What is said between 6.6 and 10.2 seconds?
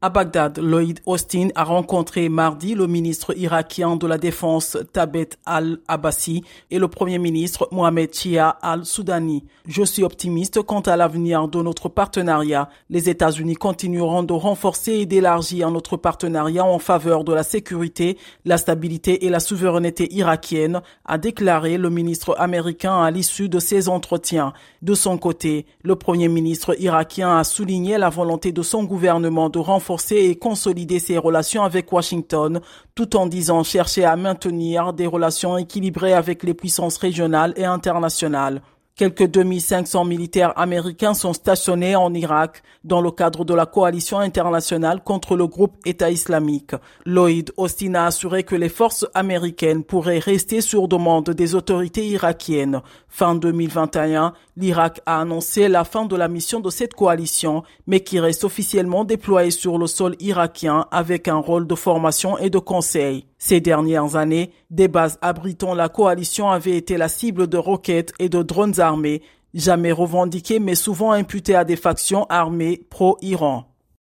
et le premier ministre Mohamed Chia al-Soudani. Je suis